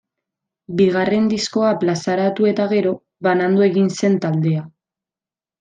Bigarren 0.79 1.27
diskoa 1.33 1.75
plazaratu 1.83 2.49
eta 2.53 2.67
gero, 2.73 2.97
banandu 3.29 3.67
egin 3.71 3.93
zen 4.01 4.21
taldea. 4.25 4.69